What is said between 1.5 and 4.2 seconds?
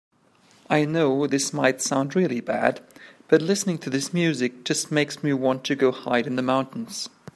might sound really bad, but listening to this